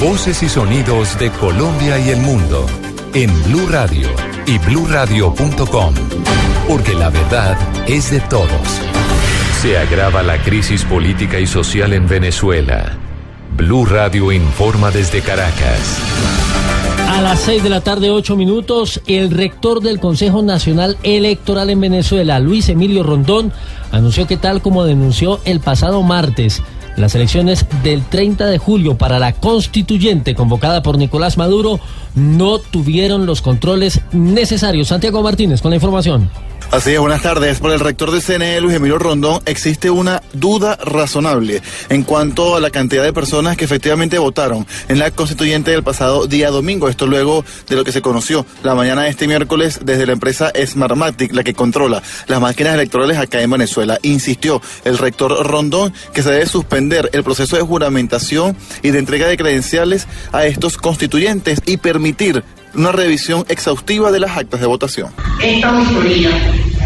Voces 0.00 0.42
y 0.42 0.48
sonidos 0.48 1.18
de 1.18 1.30
Colombia 1.32 1.98
y 1.98 2.08
el 2.08 2.20
mundo 2.20 2.64
en 3.12 3.30
Blue 3.44 3.66
Radio 3.68 4.08
y 4.46 4.56
BlueRadio.com, 4.58 5.94
porque 6.66 6.94
la 6.94 7.10
verdad 7.10 7.58
es 7.86 8.10
de 8.10 8.20
todos. 8.20 8.48
Se 9.60 9.76
agrava 9.76 10.22
la 10.22 10.42
crisis 10.42 10.84
política 10.84 11.38
y 11.38 11.46
social 11.46 11.92
en 11.92 12.08
Venezuela. 12.08 12.96
Blue 13.58 13.84
Radio 13.84 14.32
informa 14.32 14.90
desde 14.90 15.20
Caracas. 15.20 15.98
A 17.08 17.20
las 17.20 17.40
6 17.40 17.62
de 17.62 17.68
la 17.68 17.82
tarde, 17.82 18.10
8 18.10 18.36
minutos, 18.36 19.02
el 19.06 19.30
rector 19.30 19.82
del 19.82 20.00
Consejo 20.00 20.42
Nacional 20.42 20.96
Electoral 21.02 21.68
en 21.68 21.80
Venezuela, 21.80 22.40
Luis 22.40 22.70
Emilio 22.70 23.02
Rondón, 23.02 23.52
anunció 23.92 24.26
que 24.26 24.38
tal 24.38 24.62
como 24.62 24.84
denunció 24.84 25.40
el 25.44 25.60
pasado 25.60 26.02
martes, 26.02 26.62
las 26.96 27.14
elecciones 27.14 27.66
del 27.82 28.04
30 28.04 28.46
de 28.46 28.58
julio 28.58 28.96
para 28.96 29.18
la 29.18 29.32
constituyente 29.32 30.34
convocada 30.34 30.82
por 30.82 30.98
Nicolás 30.98 31.36
Maduro 31.36 31.80
no 32.14 32.58
tuvieron 32.58 33.26
los 33.26 33.42
controles 33.42 34.00
necesarios. 34.12 34.88
Santiago 34.88 35.22
Martínez 35.22 35.60
con 35.60 35.70
la 35.70 35.76
información. 35.76 36.30
Así 36.74 36.90
es, 36.90 36.98
buenas 36.98 37.22
tardes. 37.22 37.60
Por 37.60 37.70
el 37.70 37.78
rector 37.78 38.10
del 38.10 38.20
CNE, 38.20 38.60
Luis 38.60 38.74
Emilio 38.74 38.98
Rondón, 38.98 39.40
existe 39.46 39.90
una 39.90 40.20
duda 40.32 40.76
razonable 40.84 41.62
en 41.88 42.02
cuanto 42.02 42.56
a 42.56 42.60
la 42.60 42.70
cantidad 42.70 43.04
de 43.04 43.12
personas 43.12 43.56
que 43.56 43.64
efectivamente 43.64 44.18
votaron 44.18 44.66
en 44.88 44.98
la 44.98 45.12
constituyente 45.12 45.70
del 45.70 45.84
pasado 45.84 46.26
día 46.26 46.50
domingo. 46.50 46.88
Esto 46.88 47.06
luego 47.06 47.44
de 47.68 47.76
lo 47.76 47.84
que 47.84 47.92
se 47.92 48.02
conoció 48.02 48.44
la 48.64 48.74
mañana 48.74 49.02
de 49.02 49.10
este 49.10 49.28
miércoles 49.28 49.82
desde 49.84 50.04
la 50.04 50.14
empresa 50.14 50.50
Smartmatic, 50.66 51.32
la 51.32 51.44
que 51.44 51.54
controla 51.54 52.02
las 52.26 52.40
máquinas 52.40 52.74
electorales 52.74 53.18
acá 53.18 53.40
en 53.40 53.52
Venezuela. 53.52 54.00
Insistió 54.02 54.60
el 54.82 54.98
rector 54.98 55.46
Rondón 55.46 55.94
que 56.12 56.24
se 56.24 56.32
debe 56.32 56.46
suspender 56.46 57.08
el 57.12 57.22
proceso 57.22 57.54
de 57.54 57.62
juramentación 57.62 58.56
y 58.82 58.90
de 58.90 58.98
entrega 58.98 59.28
de 59.28 59.36
credenciales 59.36 60.08
a 60.32 60.44
estos 60.44 60.76
constituyentes 60.76 61.60
y 61.66 61.76
permitir 61.76 62.42
una 62.74 62.92
revisión 62.92 63.44
exhaustiva 63.48 64.10
de 64.10 64.20
las 64.20 64.36
actas 64.36 64.60
de 64.60 64.66
votación. 64.66 65.10
Esta 65.42 65.68
auditoría 65.68 66.30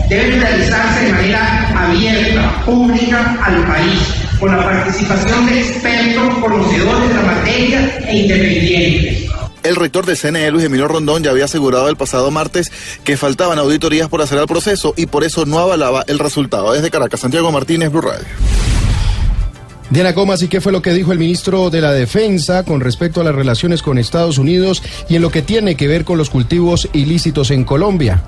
debe 0.08 0.38
realizarse 0.38 1.06
de 1.06 1.12
manera 1.12 1.88
abierta, 1.88 2.64
pública 2.64 3.38
al 3.42 3.66
país, 3.66 4.00
con 4.38 4.56
la 4.56 4.62
participación 4.64 5.46
de 5.46 5.60
expertos 5.60 6.38
conocedores 6.38 7.08
de 7.08 7.14
la 7.14 7.22
materia 7.22 7.98
e 8.06 8.16
independientes. 8.18 9.30
El 9.62 9.76
rector 9.76 10.06
del 10.06 10.16
CNE, 10.16 10.50
Luis 10.50 10.64
Emilio 10.64 10.88
Rondón, 10.88 11.22
ya 11.22 11.30
había 11.30 11.44
asegurado 11.44 11.88
el 11.88 11.96
pasado 11.96 12.30
martes 12.30 12.72
que 13.04 13.16
faltaban 13.16 13.58
auditorías 13.58 14.08
por 14.08 14.22
hacer 14.22 14.38
el 14.38 14.46
proceso 14.46 14.94
y 14.96 15.06
por 15.06 15.24
eso 15.24 15.44
no 15.46 15.58
avalaba 15.58 16.04
el 16.06 16.18
resultado. 16.18 16.72
Desde 16.72 16.90
Caracas, 16.90 17.20
Santiago 17.20 17.50
Martínez, 17.50 17.90
Blue 17.90 18.00
Radio. 18.00 18.26
Diana 19.90 20.14
Comas, 20.14 20.42
¿y 20.42 20.48
qué 20.48 20.60
fue 20.60 20.70
lo 20.70 20.82
que 20.82 20.92
dijo 20.92 21.12
el 21.12 21.18
ministro 21.18 21.70
de 21.70 21.80
la 21.80 21.92
Defensa 21.92 22.62
con 22.62 22.80
respecto 22.80 23.22
a 23.22 23.24
las 23.24 23.34
relaciones 23.34 23.80
con 23.80 23.96
Estados 23.96 24.36
Unidos 24.36 24.82
y 25.08 25.16
en 25.16 25.22
lo 25.22 25.30
que 25.30 25.40
tiene 25.40 25.76
que 25.76 25.88
ver 25.88 26.04
con 26.04 26.18
los 26.18 26.28
cultivos 26.28 26.90
ilícitos 26.92 27.50
en 27.50 27.64
Colombia? 27.64 28.22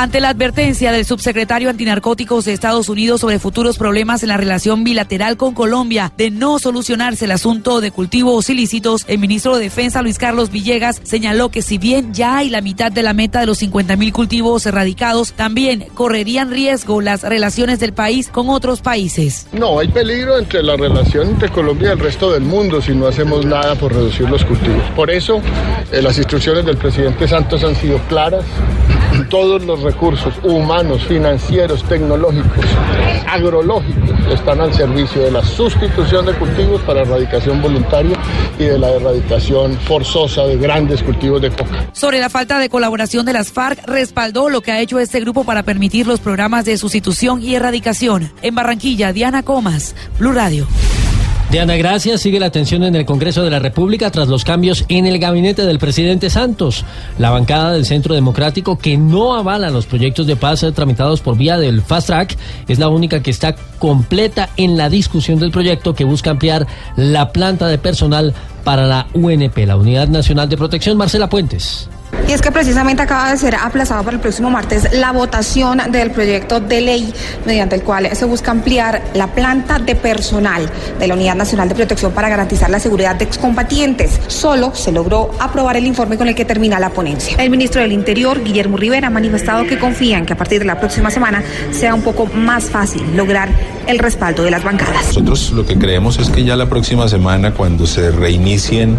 Ante 0.00 0.22
la 0.22 0.30
advertencia 0.30 0.92
del 0.92 1.04
subsecretario 1.04 1.68
antinarcóticos 1.68 2.46
de 2.46 2.54
Estados 2.54 2.88
Unidos 2.88 3.20
sobre 3.20 3.38
futuros 3.38 3.76
problemas 3.76 4.22
en 4.22 4.30
la 4.30 4.38
relación 4.38 4.82
bilateral 4.82 5.36
con 5.36 5.52
Colombia 5.52 6.10
de 6.16 6.30
no 6.30 6.58
solucionarse 6.58 7.26
el 7.26 7.32
asunto 7.32 7.82
de 7.82 7.90
cultivos 7.90 8.48
ilícitos, 8.48 9.04
el 9.08 9.18
ministro 9.18 9.58
de 9.58 9.64
Defensa 9.64 10.00
Luis 10.00 10.16
Carlos 10.16 10.50
Villegas 10.50 11.02
señaló 11.02 11.50
que 11.50 11.60
si 11.60 11.76
bien 11.76 12.14
ya 12.14 12.38
hay 12.38 12.48
la 12.48 12.62
mitad 12.62 12.90
de 12.90 13.02
la 13.02 13.12
meta 13.12 13.40
de 13.40 13.46
los 13.46 13.58
50 13.58 13.96
mil 13.96 14.10
cultivos 14.14 14.64
erradicados, 14.64 15.34
también 15.34 15.84
correrían 15.92 16.50
riesgo 16.50 17.02
las 17.02 17.22
relaciones 17.22 17.78
del 17.78 17.92
país 17.92 18.28
con 18.28 18.48
otros 18.48 18.80
países. 18.80 19.48
No, 19.52 19.80
hay 19.80 19.88
peligro 19.88 20.38
entre 20.38 20.62
la 20.62 20.78
relación 20.78 21.28
entre 21.28 21.50
Colombia 21.50 21.90
y 21.90 21.92
el 21.92 21.98
resto 21.98 22.32
del 22.32 22.44
mundo 22.44 22.80
si 22.80 22.94
no 22.94 23.06
hacemos 23.06 23.44
nada 23.44 23.74
por 23.74 23.92
reducir 23.92 24.30
los 24.30 24.46
cultivos. 24.46 24.82
Por 24.96 25.10
eso, 25.10 25.42
eh, 25.92 26.00
las 26.00 26.16
instrucciones 26.16 26.64
del 26.64 26.78
presidente 26.78 27.28
Santos 27.28 27.62
han 27.64 27.76
sido 27.76 27.98
claras. 28.08 28.46
Todos 29.28 29.62
los 29.64 29.82
recursos 29.90 30.34
humanos, 30.44 31.04
financieros, 31.06 31.82
tecnológicos, 31.84 32.64
agrológicos 33.28 34.10
están 34.32 34.60
al 34.60 34.72
servicio 34.72 35.22
de 35.22 35.32
la 35.32 35.44
sustitución 35.44 36.26
de 36.26 36.32
cultivos 36.34 36.80
para 36.82 37.00
erradicación 37.02 37.60
voluntaria 37.60 38.16
y 38.58 38.64
de 38.64 38.78
la 38.78 38.90
erradicación 38.90 39.76
forzosa 39.78 40.44
de 40.46 40.56
grandes 40.58 41.02
cultivos 41.02 41.42
de 41.42 41.50
coca. 41.50 41.90
Sobre 41.92 42.20
la 42.20 42.28
falta 42.28 42.60
de 42.60 42.68
colaboración 42.68 43.26
de 43.26 43.32
las 43.32 43.50
FARC, 43.50 43.84
respaldó 43.86 44.48
lo 44.48 44.60
que 44.60 44.70
ha 44.70 44.80
hecho 44.80 45.00
este 45.00 45.18
grupo 45.20 45.42
para 45.42 45.64
permitir 45.64 46.06
los 46.06 46.20
programas 46.20 46.64
de 46.64 46.76
sustitución 46.76 47.42
y 47.42 47.56
erradicación. 47.56 48.30
En 48.42 48.54
Barranquilla, 48.54 49.12
Diana 49.12 49.42
Comas, 49.42 49.96
Blue 50.18 50.32
Radio. 50.32 50.68
Diana, 51.50 51.74
gracias. 51.74 52.20
Sigue 52.20 52.38
la 52.38 52.50
tensión 52.50 52.84
en 52.84 52.94
el 52.94 53.04
Congreso 53.04 53.42
de 53.42 53.50
la 53.50 53.58
República 53.58 54.12
tras 54.12 54.28
los 54.28 54.44
cambios 54.44 54.84
en 54.88 55.06
el 55.06 55.18
gabinete 55.18 55.66
del 55.66 55.80
presidente 55.80 56.30
Santos. 56.30 56.84
La 57.18 57.30
bancada 57.30 57.72
del 57.72 57.86
Centro 57.86 58.14
Democrático, 58.14 58.78
que 58.78 58.96
no 58.96 59.34
avala 59.34 59.68
los 59.70 59.86
proyectos 59.86 60.28
de 60.28 60.36
paz 60.36 60.64
tramitados 60.76 61.20
por 61.20 61.36
vía 61.36 61.58
del 61.58 61.82
Fast 61.82 62.06
Track, 62.06 62.36
es 62.68 62.78
la 62.78 62.88
única 62.88 63.20
que 63.20 63.32
está 63.32 63.56
completa 63.80 64.50
en 64.56 64.76
la 64.76 64.88
discusión 64.88 65.40
del 65.40 65.50
proyecto 65.50 65.92
que 65.92 66.04
busca 66.04 66.30
ampliar 66.30 66.68
la 66.94 67.32
planta 67.32 67.66
de 67.66 67.78
personal 67.78 68.32
para 68.62 68.86
la 68.86 69.08
UNP, 69.12 69.66
la 69.66 69.76
Unidad 69.76 70.06
Nacional 70.06 70.48
de 70.48 70.56
Protección. 70.56 70.96
Marcela 70.96 71.28
Puentes. 71.28 71.88
Y 72.28 72.32
es 72.32 72.40
que 72.40 72.50
precisamente 72.50 73.02
acaba 73.02 73.30
de 73.30 73.38
ser 73.38 73.54
aplazado 73.56 74.04
para 74.04 74.16
el 74.16 74.20
próximo 74.20 74.50
martes 74.50 74.92
la 74.92 75.12
votación 75.12 75.80
del 75.90 76.10
proyecto 76.10 76.60
de 76.60 76.80
ley 76.80 77.14
mediante 77.44 77.74
el 77.76 77.82
cual 77.82 78.08
se 78.14 78.24
busca 78.24 78.50
ampliar 78.50 79.02
la 79.14 79.28
planta 79.28 79.78
de 79.78 79.94
personal 79.96 80.70
de 80.98 81.06
la 81.06 81.14
Unidad 81.14 81.34
Nacional 81.34 81.68
de 81.68 81.74
Protección 81.74 82.12
para 82.12 82.28
garantizar 82.28 82.70
la 82.70 82.78
seguridad 82.78 83.16
de 83.16 83.24
excombatientes. 83.24 84.20
Solo 84.28 84.74
se 84.74 84.92
logró 84.92 85.30
aprobar 85.38 85.76
el 85.76 85.86
informe 85.86 86.16
con 86.16 86.28
el 86.28 86.34
que 86.34 86.44
termina 86.44 86.78
la 86.78 86.90
ponencia. 86.90 87.36
El 87.38 87.50
ministro 87.50 87.80
del 87.80 87.92
Interior, 87.92 88.42
Guillermo 88.42 88.76
Rivera, 88.76 89.08
ha 89.08 89.10
manifestado 89.10 89.66
que 89.66 89.78
confía 89.78 90.18
en 90.18 90.26
que 90.26 90.32
a 90.32 90.36
partir 90.36 90.60
de 90.60 90.66
la 90.66 90.78
próxima 90.78 91.10
semana 91.10 91.42
sea 91.72 91.94
un 91.94 92.02
poco 92.02 92.26
más 92.26 92.64
fácil 92.64 93.02
lograr 93.16 93.48
el 93.86 93.98
respaldo 93.98 94.44
de 94.44 94.50
las 94.50 94.62
bancadas. 94.62 95.06
Nosotros 95.08 95.50
lo 95.52 95.66
que 95.66 95.78
creemos 95.78 96.18
es 96.18 96.30
que 96.30 96.44
ya 96.44 96.56
la 96.56 96.68
próxima 96.68 97.08
semana, 97.08 97.52
cuando 97.54 97.86
se 97.86 98.10
reinicien 98.10 98.96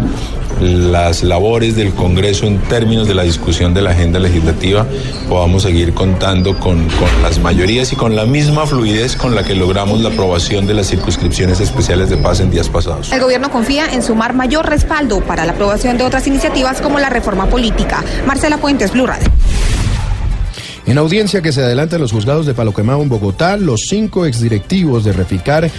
las 0.60 1.22
labores 1.22 1.76
del 1.76 1.92
Congreso 1.92 2.46
en 2.46 2.58
términos 2.62 3.08
de 3.08 3.14
la 3.14 3.22
discusión 3.22 3.74
de 3.74 3.82
la 3.82 3.90
agenda 3.90 4.18
legislativa, 4.18 4.86
podamos 5.28 5.62
seguir 5.62 5.94
contando 5.94 6.58
con, 6.58 6.88
con, 6.88 7.22
las 7.22 7.38
mayorías 7.38 7.92
y 7.92 7.96
con 7.96 8.16
la 8.16 8.26
misma 8.26 8.66
fluidez 8.66 9.16
con 9.16 9.34
la 9.34 9.44
que 9.44 9.54
logramos 9.54 10.00
la 10.00 10.10
aprobación 10.10 10.66
de 10.66 10.74
las 10.74 10.88
circunscripciones 10.88 11.60
especiales 11.60 12.10
de 12.10 12.16
paz 12.16 12.40
en 12.40 12.50
días 12.50 12.68
pasados. 12.68 13.12
El 13.12 13.20
gobierno 13.20 13.50
confía 13.50 13.92
en 13.92 14.02
sumar 14.02 14.34
mayor 14.34 14.68
respaldo 14.68 15.20
para 15.20 15.44
la 15.44 15.52
aprobación 15.52 15.98
de 15.98 16.04
otras 16.04 16.26
iniciativas 16.26 16.80
como 16.80 16.98
la 16.98 17.10
reforma 17.10 17.46
política. 17.46 18.04
Marcela 18.26 18.58
Puentes, 18.58 18.92
Blue 18.92 19.06
Radio. 19.06 19.28
En 20.84 20.98
audiencia 20.98 21.42
que 21.42 21.52
se 21.52 21.62
adelanta 21.62 21.96
en 21.96 22.02
los 22.02 22.10
juzgados 22.10 22.44
de 22.44 22.54
Palo 22.54 22.74
Quemado 22.74 23.02
en 23.02 23.08
Bogotá, 23.08 23.56
los 23.56 23.82
cinco 23.82 24.26
exdirectivos 24.26 25.04
de 25.04 25.12
Reficar 25.12 25.70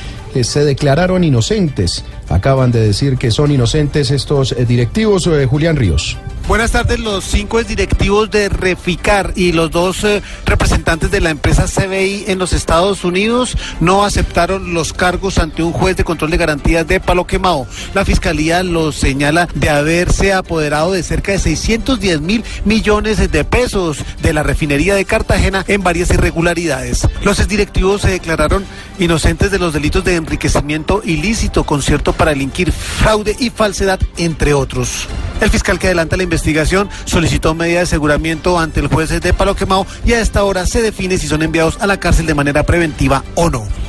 se 0.44 0.66
declararon 0.66 1.24
inocentes. 1.24 2.04
Acaban 2.30 2.72
de 2.72 2.80
decir 2.80 3.18
que 3.18 3.30
son 3.30 3.52
inocentes 3.52 4.10
estos 4.10 4.54
eh, 4.54 4.66
directivos. 4.66 5.28
Eh, 5.28 5.46
Julián 5.46 5.76
Ríos. 5.76 6.18
Buenas 6.46 6.72
tardes, 6.72 7.00
los 7.00 7.24
cinco 7.24 7.64
directivos 7.64 8.30
de 8.30 8.50
Reficar 8.50 9.32
y 9.34 9.54
los 9.54 9.72
dos 9.72 10.04
eh, 10.04 10.22
representantes 10.46 11.10
de 11.10 11.22
la 11.22 11.30
empresa 11.30 11.68
CBI 11.68 12.26
en 12.28 12.38
los 12.38 12.52
Estados 12.52 13.06
Unidos 13.06 13.58
no 13.80 14.04
aceptaron 14.04 14.74
los 14.74 14.92
cargos 14.92 15.38
ante 15.38 15.64
un 15.64 15.72
juez 15.72 15.96
de 15.96 16.04
control 16.04 16.32
de 16.32 16.38
garantías 16.38 16.86
de 16.86 17.00
Palo 17.00 17.26
Quemado. 17.26 17.66
La 17.94 18.04
fiscalía 18.04 18.62
los 18.62 18.96
señala 18.96 19.48
de 19.56 19.70
haberse 19.70 20.34
apoderado 20.34 20.92
de 20.92 21.02
cerca 21.02 21.32
de 21.32 21.40
610 21.40 22.20
mil 22.20 22.44
millones 22.66 23.32
de 23.32 23.46
pesos 23.46 24.04
de 24.22 24.34
la 24.34 24.44
refinería 24.44 24.96
de 24.96 25.06
Cartagena 25.06 25.64
en 25.70 25.82
varias 25.82 26.10
irregularidades. 26.10 27.08
Los 27.24 27.40
exdirectivos 27.40 28.02
se 28.02 28.12
declararon 28.12 28.66
inocentes 29.00 29.50
de 29.50 29.60
los 29.60 29.74
delitos 29.74 30.04
de 30.04 30.18
enriquecimiento 30.18 31.02
ilícito, 31.06 31.64
concierto 31.64 32.12
para 32.12 32.32
delinquir, 32.32 32.74
fraude 32.74 33.34
y 33.40 33.50
falsedad, 33.50 34.00
entre 34.18 34.54
otros. 34.54 35.08
El 35.42 35.50
fiscal 35.50 35.80
que 35.80 35.88
adelanta 35.88 36.18
la 36.18 36.24
investigación 36.24 36.90
solicitó 37.06 37.54
medida 37.54 37.78
de 37.78 37.84
aseguramiento 37.84 38.60
ante 38.60 38.80
el 38.80 38.88
juez 38.88 39.10
de 39.10 39.34
Palo 39.34 39.56
Quemado 39.56 39.86
y 40.06 40.14
a 40.14 40.22
esta 40.22 40.44
hora 40.44 40.66
se 40.66 40.82
define 40.82 41.18
si 41.18 41.28
son 41.28 41.44
enviados 41.44 41.78
a 41.82 41.88
la 41.88 42.00
cárcel 42.00 42.26
de 42.26 42.36
manera 42.36 42.64
preventiva 42.64 43.24
o 43.36 43.50
no. 43.50 43.83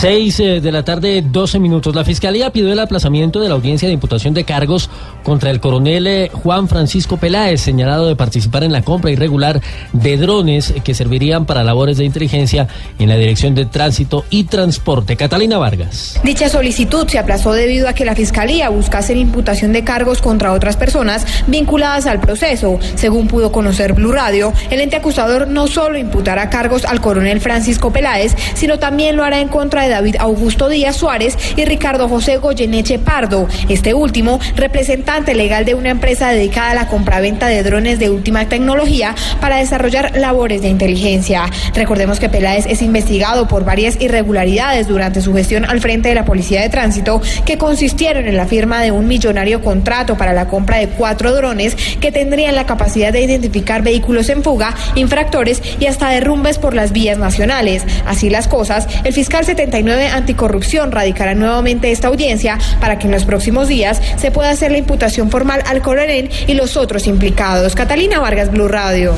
Seis 0.00 0.40
eh, 0.40 0.60
de 0.60 0.72
la 0.72 0.82
tarde, 0.82 1.22
12 1.22 1.60
minutos. 1.60 1.94
La 1.94 2.04
Fiscalía 2.04 2.50
pidió 2.50 2.72
el 2.72 2.80
aplazamiento 2.80 3.40
de 3.40 3.48
la 3.48 3.54
audiencia 3.54 3.86
de 3.86 3.94
imputación 3.94 4.34
de 4.34 4.44
cargos 4.44 4.90
contra 5.22 5.50
el 5.50 5.60
coronel 5.60 6.06
eh, 6.06 6.30
Juan 6.32 6.68
Francisco 6.68 7.16
Peláez, 7.16 7.60
señalado 7.60 8.08
de 8.08 8.16
participar 8.16 8.64
en 8.64 8.72
la 8.72 8.82
compra 8.82 9.12
irregular 9.12 9.62
de 9.92 10.16
drones 10.16 10.74
que 10.82 10.94
servirían 10.94 11.46
para 11.46 11.62
labores 11.62 11.96
de 11.96 12.04
inteligencia 12.04 12.66
en 12.98 13.08
la 13.08 13.16
Dirección 13.16 13.54
de 13.54 13.66
Tránsito 13.66 14.24
y 14.30 14.44
Transporte. 14.44 15.16
Catalina 15.16 15.58
Vargas. 15.58 16.20
Dicha 16.24 16.48
solicitud 16.48 17.08
se 17.08 17.18
aplazó 17.18 17.52
debido 17.52 17.88
a 17.88 17.94
que 17.94 18.04
la 18.04 18.16
Fiscalía 18.16 18.68
busca 18.70 18.98
hacer 18.98 19.16
imputación 19.16 19.72
de 19.72 19.84
cargos 19.84 20.20
contra 20.20 20.52
otras 20.52 20.76
personas 20.76 21.24
vinculadas 21.46 22.06
al 22.06 22.20
proceso. 22.20 22.78
Según 22.96 23.28
pudo 23.28 23.52
conocer 23.52 23.94
Blue 23.94 24.12
Radio, 24.12 24.52
el 24.70 24.80
ente 24.80 24.96
acusador 24.96 25.46
no 25.46 25.68
solo 25.68 25.96
imputará 25.98 26.50
cargos 26.50 26.84
al 26.84 27.00
coronel 27.00 27.40
Francisco 27.40 27.92
Peláez, 27.92 28.36
sino 28.54 28.78
también 28.78 29.16
lo 29.16 29.24
hará 29.24 29.40
en 29.40 29.48
contra 29.48 29.84
de 29.84 29.93
David 29.94 30.16
Augusto 30.18 30.68
Díaz 30.68 30.96
Suárez 30.96 31.38
y 31.54 31.64
Ricardo 31.64 32.08
José 32.08 32.38
Goyeneche 32.38 32.98
Pardo, 32.98 33.46
este 33.68 33.94
último 33.94 34.40
representante 34.56 35.36
legal 35.36 35.64
de 35.64 35.76
una 35.76 35.90
empresa 35.90 36.30
dedicada 36.30 36.72
a 36.72 36.74
la 36.74 36.88
compraventa 36.88 37.46
de 37.46 37.62
drones 37.62 38.00
de 38.00 38.10
última 38.10 38.48
tecnología 38.48 39.14
para 39.40 39.58
desarrollar 39.58 40.16
labores 40.16 40.62
de 40.62 40.68
inteligencia. 40.68 41.44
Recordemos 41.74 42.18
que 42.18 42.28
Peláez 42.28 42.66
es 42.66 42.82
investigado 42.82 43.46
por 43.46 43.64
varias 43.64 44.00
irregularidades 44.00 44.88
durante 44.88 45.20
su 45.20 45.32
gestión 45.32 45.64
al 45.64 45.80
frente 45.80 46.08
de 46.08 46.16
la 46.16 46.24
Policía 46.24 46.62
de 46.62 46.70
Tránsito 46.70 47.20
que 47.46 47.56
consistieron 47.56 48.26
en 48.26 48.36
la 48.36 48.46
firma 48.46 48.82
de 48.82 48.90
un 48.90 49.06
millonario 49.06 49.62
contrato 49.62 50.16
para 50.16 50.32
la 50.32 50.48
compra 50.48 50.78
de 50.78 50.88
cuatro 50.88 51.32
drones 51.36 51.76
que 52.00 52.10
tendrían 52.10 52.56
la 52.56 52.66
capacidad 52.66 53.12
de 53.12 53.22
identificar 53.22 53.82
vehículos 53.82 54.28
en 54.28 54.42
fuga, 54.42 54.74
infractores 54.96 55.62
y 55.78 55.86
hasta 55.86 56.08
derrumbes 56.08 56.58
por 56.58 56.74
las 56.74 56.90
vías 56.90 57.16
nacionales. 57.16 57.84
Así 58.06 58.28
las 58.28 58.48
cosas, 58.48 58.88
el 59.04 59.12
fiscal 59.12 59.44
79 59.74 60.06
Anticorrupción 60.06 60.92
radicará 60.92 61.34
nuevamente 61.34 61.90
esta 61.90 62.06
audiencia 62.06 62.58
para 62.80 62.96
que 62.96 63.06
en 63.06 63.12
los 63.12 63.24
próximos 63.24 63.66
días 63.66 64.00
se 64.16 64.30
pueda 64.30 64.50
hacer 64.50 64.70
la 64.70 64.78
imputación 64.78 65.32
formal 65.32 65.62
al 65.66 65.82
coronel 65.82 66.30
y 66.46 66.54
los 66.54 66.76
otros 66.76 67.08
implicados. 67.08 67.74
Catalina 67.74 68.20
Vargas, 68.20 68.52
Blue 68.52 68.68
Radio. 68.68 69.14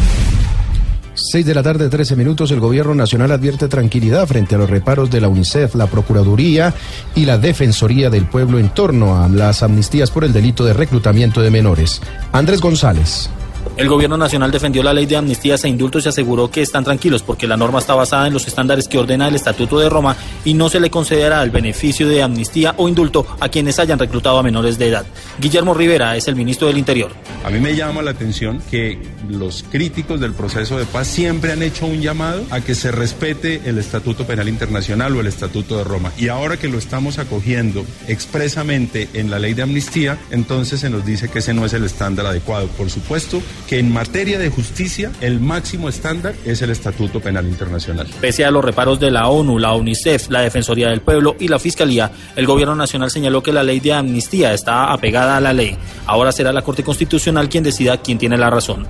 6 1.15 1.45
de 1.45 1.55
la 1.55 1.63
tarde, 1.63 1.91
13 1.91 2.17
minutos, 2.17 2.51
el 2.53 2.61
gobierno 2.61 2.95
nacional 2.95 3.33
advierte 3.33 3.69
tranquilidad 3.69 4.27
frente 4.27 4.55
a 4.55 4.59
los 4.59 4.71
reparos 4.71 5.11
de 5.11 5.21
la 5.21 5.29
UNICEF, 5.29 5.75
la 5.75 5.89
Procuraduría 5.89 6.73
y 7.15 7.27
la 7.27 7.37
Defensoría 7.37 8.09
del 8.09 8.25
Pueblo 8.25 8.59
en 8.59 8.71
torno 8.71 9.23
a 9.23 9.29
las 9.29 9.63
amnistías 9.63 10.11
por 10.11 10.25
el 10.25 10.33
delito 10.33 10.65
de 10.65 10.73
reclutamiento 10.73 11.43
de 11.43 11.51
menores. 11.51 12.01
Andrés 12.33 12.63
González. 12.63 13.29
El 13.77 13.89
gobierno 13.89 14.17
nacional 14.17 14.51
defendió 14.51 14.83
la 14.83 14.95
ley 14.95 15.07
de 15.07 15.17
amnistías 15.17 15.65
e 15.65 15.69
indultos 15.69 16.07
y 16.07 16.09
aseguró 16.09 16.51
que 16.51 16.63
están 16.63 16.85
tranquilos 16.85 17.23
porque 17.23 17.47
la 17.47 17.57
norma 17.57 17.79
está 17.79 17.95
basada 17.95 18.27
en 18.27 18.33
los 18.33 18.47
estándares 18.47 18.89
que 18.89 18.99
ordena 18.99 19.29
el 19.29 19.35
Estatuto 19.35 19.79
de 19.79 19.89
Roma 19.89 20.17
y 20.45 20.55
no 20.55 20.69
se 20.69 20.81
le 20.81 20.91
concederá 20.91 21.43
el 21.43 21.51
beneficio 21.51 22.09
de 22.09 22.23
amnistía 22.23 22.75
o 22.79 22.89
indulto 22.89 23.27
a 23.39 23.49
quienes 23.49 23.79
hayan 23.79 23.99
reclutado 23.99 24.39
a 24.39 24.43
menores 24.43 24.79
de 24.79 24.89
edad. 24.89 25.07
Guillermo 25.39 25.75
Rivera 25.75 26.17
es 26.17 26.27
el 26.29 26.37
ministro 26.37 26.69
del 26.69 26.79
Interior. 26.79 27.11
A 27.45 27.51
mí 27.51 27.61
me 27.61 27.77
llama 27.77 28.03
la 28.03 28.13
atención 28.13 28.63
que 28.71 28.99
los 29.29 29.65
críticos 29.71 30.21
del 30.21 30.33
proceso 30.33 30.79
de 30.79 30.85
paz 30.87 31.07
siempre 31.07 31.53
han 31.53 31.63
hecho 31.63 31.87
un 31.87 32.01
llamado 32.01 32.45
a 32.51 32.61
que 32.61 32.75
se 32.75 32.91
respete 32.91 33.61
el 33.67 33.79
Estatuto 33.79 34.27
Penal 34.27 34.49
Internacional 34.49 35.15
o 35.17 35.21
el 35.21 35.27
Estatuto 35.27 35.77
de 35.77 35.85
Roma. 35.85 36.13
Y 36.17 36.29
ahora 36.29 36.57
que 36.57 36.69
lo 36.69 36.79
estamos 36.79 37.19
acogiendo 37.19 37.85
expresamente 38.09 39.09
en 39.13 39.31
la 39.31 39.39
ley 39.39 39.55
de 39.55 39.63
amnistía, 39.63 40.19
entonces 40.31 40.81
se 40.81 40.91
nos 40.91 41.05
dice 41.05 41.29
que 41.29 41.41
ese 41.41 41.55
no 41.55 41.65
es 41.67 41.73
el 41.73 41.85
estándar 41.85 42.27
adecuado. 42.27 42.69
Por 42.69 42.91
supuesto 42.91 43.41
que 43.67 43.79
en 43.79 43.93
materia 43.93 44.39
de 44.39 44.51
justicia 44.51 45.11
el 45.21 45.41
máximo 45.41 45.89
estándar 45.89 46.35
es 46.45 46.63
el 46.63 46.71
Estatuto 46.71 47.21
Penal 47.21 47.47
Internacional. 47.47 48.07
Pese 48.21 48.45
a 48.45 48.51
los 48.51 48.65
reparos 48.65 49.01
de 49.01 49.11
la 49.11 49.29
ONU, 49.29 49.59
la 49.59 49.75
UNICEF, 49.75 50.31
la 50.31 50.41
Defensoría 50.41 50.89
del 50.89 51.01
Pueblo 51.01 51.37
y 51.39 51.49
la 51.49 51.59
Fiscalía, 51.59 52.11
el 52.37 52.47
gobierno 52.47 52.75
nacional 52.75 53.11
señaló 53.11 53.43
que 53.43 53.53
la 53.53 53.63
ley 53.63 53.81
de 53.81 53.93
amnistía 53.93 54.55
está 54.55 54.93
apegada 54.93 55.37
a 55.37 55.41
la 55.41 55.53
ley. 55.53 55.77
Ahora 56.07 56.33
será 56.33 56.53
la 56.53 56.63
Corte 56.63 56.83
Constitucional 56.83 57.49
quien 57.49 57.65
decida 57.65 57.99
quién 57.99 58.19
tiene 58.19 58.37
la 58.37 58.51
razón. 58.51 58.87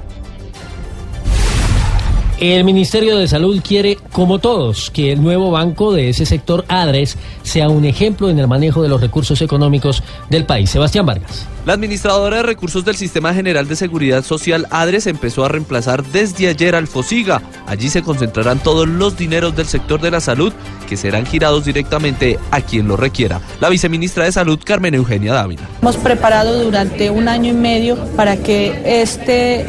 El 2.38 2.64
Ministerio 2.64 3.16
de 3.16 3.28
Salud 3.28 3.62
quiere, 3.66 3.96
como 4.12 4.38
todos, 4.38 4.90
que 4.90 5.10
el 5.10 5.22
nuevo 5.22 5.50
banco 5.50 5.94
de 5.94 6.10
ese 6.10 6.26
sector, 6.26 6.66
ADRES, 6.68 7.16
sea 7.42 7.70
un 7.70 7.86
ejemplo 7.86 8.28
en 8.28 8.38
el 8.38 8.46
manejo 8.46 8.82
de 8.82 8.90
los 8.90 9.00
recursos 9.00 9.40
económicos 9.40 10.02
del 10.28 10.44
país. 10.44 10.68
Sebastián 10.68 11.06
Vargas. 11.06 11.46
La 11.64 11.72
administradora 11.72 12.36
de 12.36 12.42
recursos 12.42 12.84
del 12.84 12.94
Sistema 12.94 13.32
General 13.32 13.66
de 13.66 13.74
Seguridad 13.74 14.22
Social, 14.22 14.66
ADRES, 14.70 15.06
empezó 15.06 15.46
a 15.46 15.48
reemplazar 15.48 16.04
desde 16.04 16.48
ayer 16.48 16.74
al 16.74 16.86
FOSIGA. 16.86 17.40
Allí 17.66 17.88
se 17.88 18.02
concentrarán 18.02 18.58
todos 18.58 18.86
los 18.86 19.16
dineros 19.16 19.56
del 19.56 19.66
sector 19.66 20.00
de 20.00 20.10
la 20.10 20.20
salud 20.20 20.52
que 20.86 20.96
serán 20.96 21.26
girados 21.26 21.64
directamente 21.64 22.38
a 22.50 22.60
quien 22.60 22.86
lo 22.86 22.96
requiera. 22.96 23.40
La 23.60 23.68
viceministra 23.68 24.26
de 24.26 24.32
Salud, 24.32 24.60
Carmen 24.62 24.94
Eugenia 24.94 25.32
Dávila. 25.32 25.62
Hemos 25.80 25.96
preparado 25.96 26.62
durante 26.62 27.10
un 27.10 27.28
año 27.28 27.50
y 27.50 27.56
medio 27.56 27.96
para 28.14 28.36
que 28.36 29.02
este, 29.02 29.66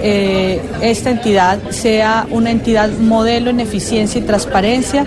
eh, 0.56 0.62
esta 0.82 1.10
entidad 1.10 1.72
sea 1.72 2.28
una 2.30 2.52
entidad 2.52 2.57
modelo 3.00 3.50
en 3.50 3.60
eficiencia 3.60 4.20
y 4.20 4.24
transparencia. 4.24 5.06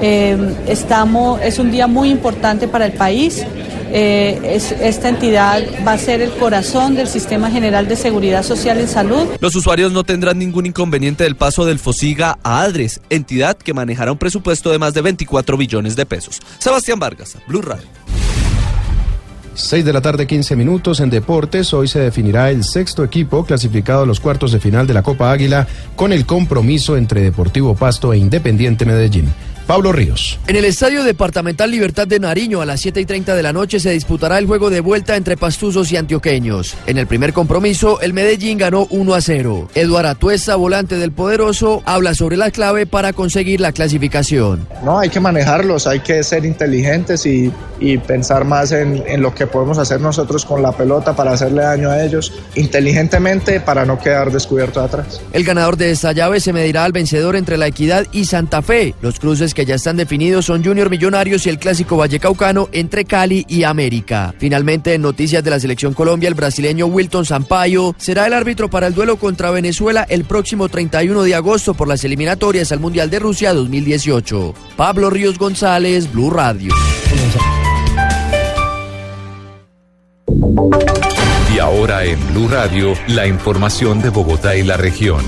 Eh, 0.00 0.36
estamos, 0.66 1.40
es 1.42 1.58
un 1.58 1.70
día 1.70 1.86
muy 1.86 2.10
importante 2.10 2.68
para 2.68 2.86
el 2.86 2.92
país. 2.92 3.44
Eh, 3.94 4.40
es, 4.42 4.72
esta 4.72 5.10
entidad 5.10 5.62
va 5.86 5.92
a 5.92 5.98
ser 5.98 6.22
el 6.22 6.30
corazón 6.30 6.94
del 6.94 7.06
Sistema 7.06 7.50
General 7.50 7.86
de 7.86 7.94
Seguridad 7.96 8.42
Social 8.42 8.78
en 8.78 8.88
Salud. 8.88 9.28
Los 9.38 9.54
usuarios 9.54 9.92
no 9.92 10.02
tendrán 10.02 10.38
ningún 10.38 10.64
inconveniente 10.64 11.24
del 11.24 11.36
paso 11.36 11.66
del 11.66 11.78
FOSIGA 11.78 12.38
a 12.42 12.62
ADRES, 12.62 13.00
entidad 13.10 13.56
que 13.58 13.74
manejará 13.74 14.10
un 14.10 14.18
presupuesto 14.18 14.70
de 14.70 14.78
más 14.78 14.94
de 14.94 15.02
24 15.02 15.58
billones 15.58 15.94
de 15.94 16.06
pesos. 16.06 16.40
Sebastián 16.58 16.98
Vargas, 16.98 17.36
Blue 17.46 17.60
Radio. 17.60 17.86
6 19.54 19.84
de 19.84 19.92
la 19.92 20.00
tarde, 20.00 20.26
15 20.26 20.56
minutos 20.56 21.00
en 21.00 21.10
deportes. 21.10 21.74
Hoy 21.74 21.88
se 21.88 22.00
definirá 22.00 22.50
el 22.50 22.64
sexto 22.64 23.04
equipo 23.04 23.44
clasificado 23.44 24.02
a 24.02 24.06
los 24.06 24.20
cuartos 24.20 24.52
de 24.52 24.60
final 24.60 24.86
de 24.86 24.94
la 24.94 25.02
Copa 25.02 25.30
Águila 25.30 25.66
con 25.94 26.12
el 26.12 26.24
compromiso 26.24 26.96
entre 26.96 27.20
Deportivo 27.20 27.74
Pasto 27.74 28.12
e 28.12 28.18
Independiente 28.18 28.84
Medellín. 28.84 29.32
Pablo 29.66 29.92
Ríos. 29.92 30.38
En 30.46 30.56
el 30.56 30.64
Estadio 30.64 31.04
Departamental 31.04 31.70
Libertad 31.70 32.06
de 32.06 32.20
Nariño 32.20 32.60
a 32.60 32.66
las 32.66 32.80
7 32.80 33.00
y 33.00 33.06
30 33.06 33.34
de 33.34 33.42
la 33.42 33.52
noche 33.52 33.80
se 33.80 33.90
disputará 33.90 34.38
el 34.38 34.46
juego 34.46 34.70
de 34.70 34.80
vuelta 34.80 35.16
entre 35.16 35.36
pastuzos 35.36 35.90
y 35.92 35.96
antioqueños. 35.96 36.74
En 36.86 36.98
el 36.98 37.06
primer 37.06 37.32
compromiso, 37.32 38.00
el 38.00 38.12
Medellín 38.12 38.58
ganó 38.58 38.86
1 38.90 39.14
a 39.14 39.20
0. 39.20 39.68
Eduardo 39.74 40.08
Atuesta, 40.08 40.56
volante 40.56 40.96
del 40.96 41.12
Poderoso, 41.12 41.82
habla 41.84 42.14
sobre 42.14 42.36
la 42.36 42.50
clave 42.50 42.86
para 42.86 43.12
conseguir 43.12 43.60
la 43.60 43.72
clasificación. 43.72 44.66
No, 44.84 44.98
hay 44.98 45.08
que 45.08 45.20
manejarlos, 45.20 45.86
hay 45.86 46.00
que 46.00 46.22
ser 46.24 46.44
inteligentes 46.44 47.24
y, 47.24 47.52
y 47.78 47.98
pensar 47.98 48.44
más 48.44 48.72
en, 48.72 49.02
en 49.06 49.22
lo 49.22 49.34
que 49.34 49.46
podemos 49.46 49.78
hacer 49.78 50.00
nosotros 50.00 50.44
con 50.44 50.62
la 50.62 50.72
pelota 50.72 51.14
para 51.14 51.32
hacerle 51.32 51.62
daño 51.62 51.90
a 51.90 52.02
ellos 52.02 52.32
inteligentemente 52.56 53.60
para 53.60 53.84
no 53.84 53.98
quedar 53.98 54.30
descubierto 54.32 54.80
atrás. 54.80 55.20
El 55.32 55.44
ganador 55.44 55.76
de 55.76 55.90
esta 55.90 56.12
llave 56.12 56.40
se 56.40 56.52
medirá 56.52 56.84
al 56.84 56.92
vencedor 56.92 57.36
entre 57.36 57.56
la 57.56 57.66
Equidad 57.66 58.06
y 58.12 58.24
Santa 58.24 58.62
Fe. 58.62 58.94
Los 59.00 59.20
cruces 59.20 59.51
que 59.54 59.64
ya 59.64 59.74
están 59.74 59.96
definidos 59.96 60.46
son 60.46 60.64
Junior 60.64 60.90
Millonarios 60.90 61.46
y 61.46 61.48
el 61.48 61.58
clásico 61.58 61.96
Vallecaucano 61.96 62.68
entre 62.72 63.04
Cali 63.04 63.44
y 63.48 63.64
América. 63.64 64.34
Finalmente, 64.38 64.94
en 64.94 65.02
noticias 65.02 65.42
de 65.42 65.50
la 65.50 65.60
selección 65.60 65.94
Colombia, 65.94 66.28
el 66.28 66.34
brasileño 66.34 66.86
Wilton 66.86 67.24
Sampaio 67.24 67.94
será 67.98 68.26
el 68.26 68.32
árbitro 68.32 68.70
para 68.70 68.86
el 68.86 68.94
duelo 68.94 69.16
contra 69.16 69.50
Venezuela 69.50 70.06
el 70.08 70.24
próximo 70.24 70.68
31 70.68 71.22
de 71.22 71.34
agosto 71.34 71.74
por 71.74 71.88
las 71.88 72.04
eliminatorias 72.04 72.72
al 72.72 72.80
Mundial 72.80 73.10
de 73.10 73.18
Rusia 73.18 73.52
2018. 73.52 74.54
Pablo 74.76 75.10
Ríos 75.10 75.38
González, 75.38 76.12
Blue 76.12 76.30
Radio. 76.30 76.72
Y 81.54 81.58
ahora 81.58 82.04
en 82.04 82.18
Blue 82.32 82.48
Radio, 82.48 82.94
la 83.08 83.26
información 83.26 84.00
de 84.00 84.08
Bogotá 84.10 84.56
y 84.56 84.62
la 84.62 84.76
región. 84.76 85.22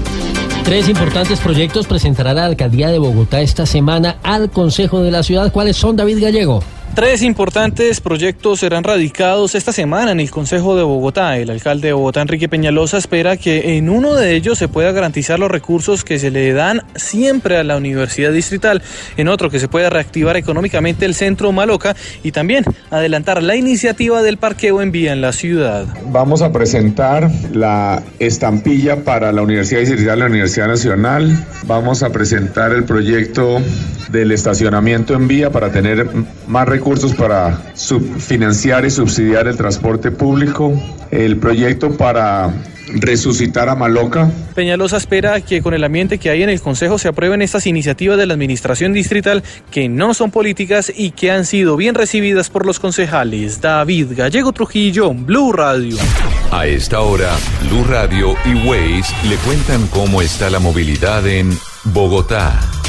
Tres 0.65 0.89
importantes 0.89 1.41
proyectos 1.41 1.87
presentará 1.87 2.33
la 2.33 2.47
alcaldía 2.47 2.89
de 2.89 2.99
Bogotá 2.99 3.43
esta 3.43 3.67
semana 3.67 4.17
al 4.23 4.51
Consejo 4.51 5.03
de 5.03 5.11
la 5.11 5.23
Ciudad. 5.23 5.53
¿Cuáles 5.53 5.77
son, 5.77 5.95
David 5.95 6.23
Gallego? 6.23 6.63
Tres 6.95 7.23
importantes 7.23 8.01
proyectos 8.01 8.61
serán 8.61 8.85
radicados 8.85 9.57
esta 9.57 9.73
semana 9.73 10.13
en 10.13 10.21
el 10.21 10.31
Consejo 10.31 10.77
de 10.77 10.85
Bogotá. 10.85 11.37
El 11.39 11.51
alcalde 11.51 11.89
de 11.89 11.93
Bogotá, 11.93 12.23
Enrique 12.23 12.49
Peñalosa, 12.49 12.99
espera 12.99 13.37
que 13.37 13.77
en 13.77 13.89
uno 13.89 14.15
de 14.15 14.37
ellos 14.37 14.59
se 14.59 14.69
pueda 14.69 14.93
garantizar 14.93 15.41
los 15.41 15.51
recursos 15.51 16.05
que 16.05 16.21
se 16.21 16.31
le 16.31 16.53
dan 16.53 16.83
siempre 16.95 17.57
a 17.57 17.65
la 17.65 17.77
Universidad 17.77 18.31
Distrital, 18.31 18.81
en 19.17 19.27
otro 19.27 19.51
que 19.51 19.59
se 19.59 19.67
pueda 19.67 19.91
reactivar 19.91 20.37
económicamente 20.37 21.05
el 21.05 21.17
centro 21.17 21.51
Maloca 21.51 21.97
y 22.23 22.31
también 22.31 22.63
adelantar 22.93 23.43
la 23.43 23.57
iniciativa 23.57 24.23
del 24.23 24.37
parqueo 24.37 24.81
en 24.81 24.93
vía 24.93 25.13
en 25.13 25.21
la 25.21 25.33
ciudad. 25.33 25.87
Vamos 26.13 26.43
a 26.43 26.53
presentar 26.53 27.29
la 27.53 28.05
estampilla 28.21 29.03
para 29.03 29.33
la 29.33 29.43
Universidad 29.43 29.81
Distrital, 29.81 30.21
la 30.21 30.27
Universidad 30.27 30.69
Nacional. 30.69 31.45
Vamos 31.67 32.05
a 32.05 32.11
presentar 32.11 32.71
el 32.71 32.85
proyecto 32.85 33.61
del 34.13 34.31
estacionamiento 34.31 35.15
en 35.15 35.27
vía 35.27 35.51
para 35.51 35.73
tener 35.73 36.09
más 36.47 36.69
recursos 36.69 36.84
para 37.17 37.59
financiar 38.19 38.85
y 38.85 38.91
subsidiar 38.91 39.49
el 39.49 39.57
transporte 39.57 40.11
público, 40.11 40.73
el 41.11 41.39
proyecto 41.39 41.97
para 41.97 42.53
resucitar 42.89 43.69
a 43.69 43.75
Maloca. 43.75 44.31
Peñalosa 44.55 44.99
espera 44.99 45.41
que 45.41 45.63
con 45.63 45.73
el 45.73 45.83
ambiente 45.83 46.19
que 46.19 46.31
hay 46.31 46.43
en 46.43 46.51
el 46.51 46.61
Consejo 46.61 46.99
se 46.99 47.09
aprueben 47.09 47.41
estas 47.41 47.67
iniciativas 47.67 48.19
de 48.19 48.27
la 48.27 48.35
Administración 48.35 48.93
Distrital 48.93 49.43
que 49.71 49.89
no 49.89 50.13
son 50.13 50.31
políticas 50.31 50.93
y 50.95 51.13
que 51.13 51.31
han 51.31 51.47
sido 51.47 51.77
bien 51.77 51.95
recibidas 51.95 52.51
por 52.51 52.67
los 52.67 52.79
concejales. 52.79 53.61
David 53.61 54.09
Gallego 54.15 54.53
Trujillo, 54.53 55.13
Blue 55.15 55.53
Radio. 55.53 55.97
A 56.53 56.67
esta 56.67 57.01
hora, 57.01 57.31
Blue 57.69 57.85
Radio 57.85 58.35
y 58.45 58.69
Waze 58.69 59.15
le 59.29 59.37
cuentan 59.37 59.87
cómo 59.89 60.21
está 60.21 60.51
la 60.51 60.59
movilidad 60.59 61.27
en 61.27 61.51
Bogotá. 61.85 62.84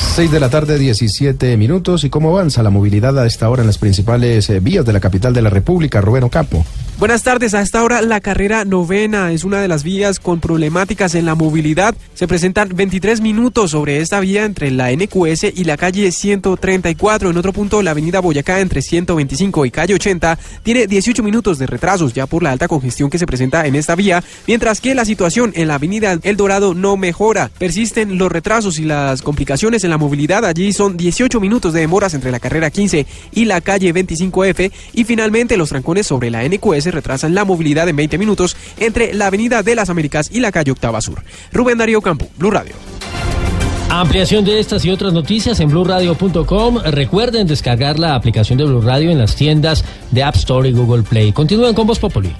6 0.00 0.30
de 0.30 0.40
la 0.40 0.48
tarde, 0.48 0.78
17 0.78 1.56
minutos. 1.56 2.04
¿Y 2.04 2.10
cómo 2.10 2.30
avanza 2.30 2.62
la 2.62 2.70
movilidad 2.70 3.18
a 3.18 3.26
esta 3.26 3.48
hora 3.48 3.62
en 3.62 3.66
las 3.66 3.78
principales 3.78 4.50
eh, 4.50 4.60
vías 4.60 4.84
de 4.84 4.92
la 4.92 5.00
capital 5.00 5.32
de 5.32 5.42
la 5.42 5.50
República? 5.50 6.00
Rubén 6.00 6.24
Ocampo. 6.24 6.64
Buenas 7.00 7.22
tardes. 7.22 7.54
A 7.54 7.62
esta 7.62 7.82
hora 7.82 8.02
la 8.02 8.20
carrera 8.20 8.66
novena 8.66 9.32
es 9.32 9.44
una 9.44 9.62
de 9.62 9.68
las 9.68 9.84
vías 9.84 10.20
con 10.20 10.38
problemáticas 10.38 11.14
en 11.14 11.24
la 11.24 11.34
movilidad. 11.34 11.94
Se 12.12 12.28
presentan 12.28 12.68
23 12.74 13.22
minutos 13.22 13.70
sobre 13.70 14.02
esta 14.02 14.20
vía 14.20 14.44
entre 14.44 14.70
la 14.70 14.92
NQS 14.92 15.44
y 15.54 15.64
la 15.64 15.78
calle 15.78 16.12
134. 16.12 17.30
En 17.30 17.38
otro 17.38 17.54
punto, 17.54 17.80
la 17.80 17.92
avenida 17.92 18.20
Boyacá 18.20 18.60
entre 18.60 18.82
125 18.82 19.64
y 19.64 19.70
calle 19.70 19.94
80 19.94 20.38
tiene 20.62 20.86
18 20.86 21.22
minutos 21.22 21.58
de 21.58 21.66
retrasos 21.66 22.12
ya 22.12 22.26
por 22.26 22.42
la 22.42 22.52
alta 22.52 22.68
congestión 22.68 23.08
que 23.08 23.18
se 23.18 23.26
presenta 23.26 23.66
en 23.66 23.76
esta 23.76 23.94
vía, 23.94 24.22
mientras 24.46 24.82
que 24.82 24.94
la 24.94 25.06
situación 25.06 25.52
en 25.54 25.68
la 25.68 25.76
avenida 25.76 26.18
El 26.22 26.36
Dorado 26.36 26.74
no 26.74 26.98
mejora. 26.98 27.50
Persisten 27.58 28.18
los 28.18 28.30
retrasos 28.30 28.78
y 28.78 28.84
las 28.84 29.22
complicaciones 29.22 29.84
en 29.84 29.90
la 29.90 29.96
movilidad. 29.96 30.44
Allí 30.44 30.74
son 30.74 30.98
18 30.98 31.40
minutos 31.40 31.72
de 31.72 31.80
demoras 31.80 32.12
entre 32.12 32.30
la 32.30 32.40
carrera 32.40 32.70
15 32.70 33.06
y 33.32 33.46
la 33.46 33.62
calle 33.62 33.94
25F. 33.94 34.70
Y 34.92 35.04
finalmente 35.04 35.56
los 35.56 35.70
trancones 35.70 36.06
sobre 36.06 36.28
la 36.28 36.46
NQS 36.46 36.89
retrasan 36.90 37.34
la 37.34 37.44
movilidad 37.44 37.88
en 37.88 37.96
20 37.96 38.18
minutos 38.18 38.56
entre 38.78 39.14
la 39.14 39.26
Avenida 39.26 39.62
de 39.62 39.74
las 39.74 39.90
Américas 39.90 40.30
y 40.32 40.40
la 40.40 40.52
calle 40.52 40.72
Octava 40.72 41.00
Sur. 41.00 41.22
Rubén 41.52 41.78
Darío 41.78 42.00
Campo, 42.02 42.28
Blue 42.36 42.50
Radio. 42.50 42.74
Ampliación 43.90 44.44
de 44.44 44.60
estas 44.60 44.84
y 44.84 44.90
otras 44.90 45.12
noticias 45.12 45.58
en 45.58 45.68
blurradio.com. 45.68 46.78
Recuerden 46.78 47.48
descargar 47.48 47.98
la 47.98 48.14
aplicación 48.14 48.56
de 48.56 48.64
Blue 48.64 48.80
Radio 48.80 49.10
en 49.10 49.18
las 49.18 49.34
tiendas 49.34 49.84
de 50.12 50.22
App 50.22 50.36
Store 50.36 50.68
y 50.68 50.72
Google 50.72 51.02
Play. 51.02 51.32
Continúen 51.32 51.74
con 51.74 51.88
Voz 51.88 51.98
Populi. 51.98 52.32